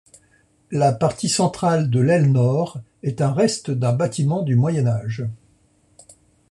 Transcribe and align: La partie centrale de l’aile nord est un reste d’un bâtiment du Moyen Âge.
La 0.71 0.93
partie 0.93 1.29
centrale 1.29 1.91
de 1.91 1.99
l’aile 1.99 2.31
nord 2.31 2.81
est 3.03 3.21
un 3.21 3.31
reste 3.31 3.69
d’un 3.69 3.93
bâtiment 3.93 4.41
du 4.41 4.55
Moyen 4.55 4.87
Âge. 4.87 5.27